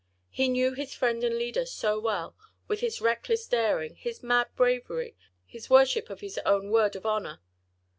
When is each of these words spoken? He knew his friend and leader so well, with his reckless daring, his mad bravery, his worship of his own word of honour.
He 0.31 0.49
knew 0.49 0.73
his 0.73 0.95
friend 0.95 1.23
and 1.23 1.37
leader 1.37 1.63
so 1.63 1.99
well, 1.99 2.35
with 2.67 2.79
his 2.79 3.01
reckless 3.01 3.45
daring, 3.45 3.93
his 3.97 4.23
mad 4.23 4.47
bravery, 4.55 5.15
his 5.45 5.69
worship 5.69 6.09
of 6.09 6.21
his 6.21 6.39
own 6.39 6.71
word 6.71 6.95
of 6.95 7.05
honour. 7.05 7.39